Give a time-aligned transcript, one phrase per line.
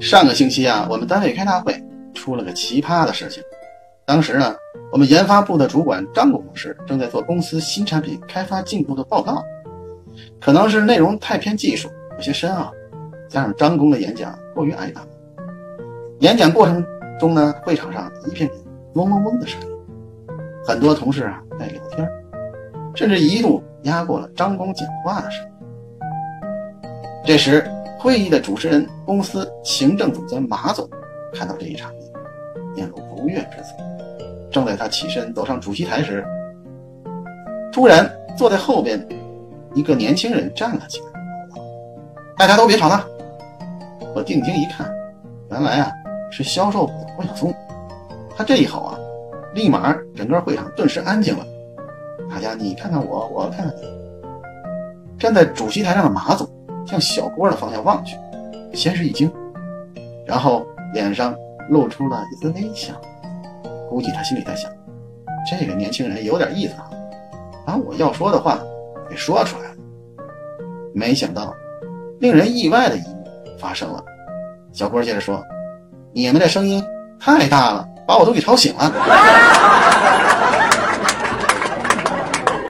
[0.00, 1.74] 上个星期啊，我们单位开大会，
[2.14, 3.42] 出了个奇葩的事情。
[4.04, 4.54] 当时呢，
[4.92, 9.42] 我们研发部的主管张工程师正在做公司新产品开发进度的报告，
[10.40, 12.72] 可能是内容太偏技术，有些深奥，
[13.28, 15.02] 加上张工的演讲过于挨打。
[16.20, 16.84] 演讲过程
[17.18, 18.48] 中呢，会场上一片
[18.94, 19.68] 嗡嗡嗡的声音，
[20.64, 22.08] 很多同事啊在聊天，
[22.94, 25.50] 甚至一度压过了张工讲话的声音。
[27.26, 27.68] 这时，
[27.98, 30.88] 会议的主持人、公司行政总监马总
[31.34, 31.90] 看到这一场
[32.74, 33.74] 面，面露不悦之色。
[34.50, 36.24] 正在他起身走上主席台时，
[37.72, 39.04] 突然坐在后边
[39.74, 41.06] 一个年轻人站了起来，
[42.36, 43.04] 大家都别吵了。
[44.14, 44.88] 我定睛一看，
[45.50, 45.92] 原来啊
[46.30, 47.52] 是销售部的郭晓松。
[48.36, 48.98] 他这一吼啊，
[49.54, 51.44] 立马整个会场顿时安静了。
[52.30, 53.82] 大家你看看我，我看看你。
[55.18, 56.48] 站在主席台上的马总
[56.88, 58.16] 向小郭的方向望去，
[58.72, 59.30] 先是一惊，
[60.26, 61.36] 然后脸上
[61.68, 62.94] 露出了一丝微笑。
[63.90, 64.70] 估计他心里在想，
[65.50, 66.88] 这个年轻人有点意思啊，
[67.66, 68.58] 把我要说的话
[69.08, 69.76] 给说出来了。
[70.94, 71.54] 没想到，
[72.20, 73.24] 令人意外的一幕
[73.58, 74.02] 发生了。
[74.72, 75.44] 小郭接着说
[76.12, 76.82] ：“你们这声音
[77.20, 78.90] 太大了，把我都给吵醒了。”